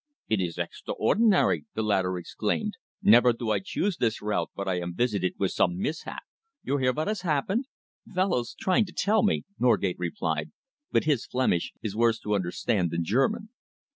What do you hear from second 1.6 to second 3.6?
the latter exclaimed. "Never do I